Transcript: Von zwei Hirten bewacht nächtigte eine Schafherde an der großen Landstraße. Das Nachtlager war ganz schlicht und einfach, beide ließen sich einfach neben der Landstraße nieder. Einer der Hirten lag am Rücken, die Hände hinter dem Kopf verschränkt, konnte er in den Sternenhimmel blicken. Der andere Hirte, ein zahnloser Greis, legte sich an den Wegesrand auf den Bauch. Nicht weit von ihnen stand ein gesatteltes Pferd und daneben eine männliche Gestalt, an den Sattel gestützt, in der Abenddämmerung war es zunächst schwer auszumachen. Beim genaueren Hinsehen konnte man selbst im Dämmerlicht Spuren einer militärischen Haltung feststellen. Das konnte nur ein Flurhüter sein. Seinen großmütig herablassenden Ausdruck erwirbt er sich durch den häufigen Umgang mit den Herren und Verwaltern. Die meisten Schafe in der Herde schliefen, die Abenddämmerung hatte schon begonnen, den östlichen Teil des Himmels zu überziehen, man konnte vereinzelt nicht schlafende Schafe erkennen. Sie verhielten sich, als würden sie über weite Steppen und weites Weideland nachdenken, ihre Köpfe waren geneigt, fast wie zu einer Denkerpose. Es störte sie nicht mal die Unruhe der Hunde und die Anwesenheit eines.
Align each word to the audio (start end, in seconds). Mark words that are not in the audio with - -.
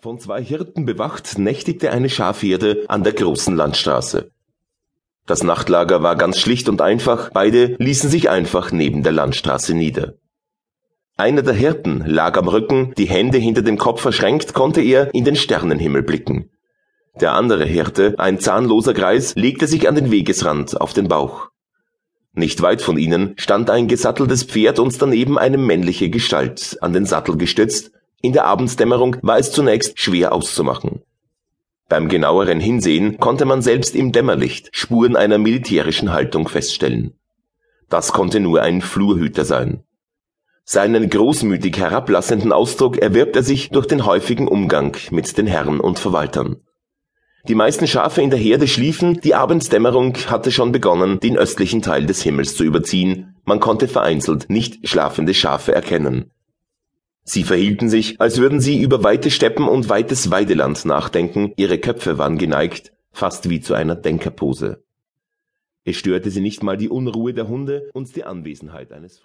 Von 0.00 0.20
zwei 0.20 0.40
Hirten 0.40 0.84
bewacht 0.84 1.38
nächtigte 1.38 1.90
eine 1.90 2.08
Schafherde 2.08 2.84
an 2.86 3.02
der 3.02 3.14
großen 3.14 3.56
Landstraße. 3.56 4.30
Das 5.26 5.42
Nachtlager 5.42 6.04
war 6.04 6.14
ganz 6.14 6.38
schlicht 6.38 6.68
und 6.68 6.80
einfach, 6.80 7.30
beide 7.32 7.74
ließen 7.80 8.08
sich 8.08 8.30
einfach 8.30 8.70
neben 8.70 9.02
der 9.02 9.10
Landstraße 9.10 9.74
nieder. 9.74 10.14
Einer 11.16 11.42
der 11.42 11.54
Hirten 11.54 12.04
lag 12.06 12.36
am 12.36 12.46
Rücken, 12.46 12.94
die 12.96 13.06
Hände 13.06 13.38
hinter 13.38 13.62
dem 13.62 13.76
Kopf 13.76 14.00
verschränkt, 14.00 14.54
konnte 14.54 14.82
er 14.82 15.12
in 15.14 15.24
den 15.24 15.34
Sternenhimmel 15.34 16.04
blicken. 16.04 16.52
Der 17.20 17.32
andere 17.32 17.64
Hirte, 17.64 18.14
ein 18.18 18.38
zahnloser 18.38 18.94
Greis, 18.94 19.34
legte 19.34 19.66
sich 19.66 19.88
an 19.88 19.96
den 19.96 20.12
Wegesrand 20.12 20.80
auf 20.80 20.92
den 20.92 21.08
Bauch. 21.08 21.48
Nicht 22.34 22.62
weit 22.62 22.82
von 22.82 22.98
ihnen 22.98 23.34
stand 23.36 23.68
ein 23.68 23.88
gesatteltes 23.88 24.44
Pferd 24.44 24.78
und 24.78 25.02
daneben 25.02 25.38
eine 25.38 25.58
männliche 25.58 26.08
Gestalt, 26.08 26.78
an 26.82 26.92
den 26.92 27.04
Sattel 27.04 27.36
gestützt, 27.36 27.90
in 28.20 28.32
der 28.32 28.46
Abenddämmerung 28.46 29.16
war 29.22 29.38
es 29.38 29.52
zunächst 29.52 30.00
schwer 30.00 30.32
auszumachen. 30.32 31.02
Beim 31.88 32.08
genaueren 32.08 32.60
Hinsehen 32.60 33.18
konnte 33.18 33.44
man 33.44 33.62
selbst 33.62 33.94
im 33.94 34.12
Dämmerlicht 34.12 34.68
Spuren 34.72 35.16
einer 35.16 35.38
militärischen 35.38 36.12
Haltung 36.12 36.48
feststellen. 36.48 37.14
Das 37.88 38.12
konnte 38.12 38.40
nur 38.40 38.62
ein 38.62 38.82
Flurhüter 38.82 39.44
sein. 39.44 39.84
Seinen 40.64 41.08
großmütig 41.08 41.78
herablassenden 41.78 42.52
Ausdruck 42.52 42.98
erwirbt 42.98 43.36
er 43.36 43.42
sich 43.42 43.70
durch 43.70 43.86
den 43.86 44.04
häufigen 44.04 44.48
Umgang 44.48 44.96
mit 45.10 45.38
den 45.38 45.46
Herren 45.46 45.80
und 45.80 45.98
Verwaltern. 45.98 46.56
Die 47.48 47.54
meisten 47.54 47.86
Schafe 47.86 48.20
in 48.20 48.28
der 48.28 48.38
Herde 48.38 48.68
schliefen, 48.68 49.20
die 49.22 49.34
Abenddämmerung 49.34 50.14
hatte 50.26 50.52
schon 50.52 50.72
begonnen, 50.72 51.20
den 51.20 51.38
östlichen 51.38 51.80
Teil 51.80 52.04
des 52.04 52.20
Himmels 52.20 52.54
zu 52.54 52.64
überziehen, 52.64 53.36
man 53.46 53.60
konnte 53.60 53.88
vereinzelt 53.88 54.50
nicht 54.50 54.86
schlafende 54.86 55.32
Schafe 55.32 55.74
erkennen. 55.74 56.30
Sie 57.28 57.44
verhielten 57.44 57.90
sich, 57.90 58.18
als 58.22 58.38
würden 58.38 58.58
sie 58.58 58.80
über 58.80 59.04
weite 59.04 59.30
Steppen 59.30 59.68
und 59.68 59.90
weites 59.90 60.30
Weideland 60.30 60.86
nachdenken, 60.86 61.52
ihre 61.56 61.76
Köpfe 61.78 62.16
waren 62.16 62.38
geneigt, 62.38 62.94
fast 63.12 63.50
wie 63.50 63.60
zu 63.60 63.74
einer 63.74 63.96
Denkerpose. 63.96 64.82
Es 65.84 65.96
störte 65.96 66.30
sie 66.30 66.40
nicht 66.40 66.62
mal 66.62 66.78
die 66.78 66.88
Unruhe 66.88 67.34
der 67.34 67.46
Hunde 67.46 67.90
und 67.92 68.16
die 68.16 68.24
Anwesenheit 68.24 68.92
eines. 68.92 69.20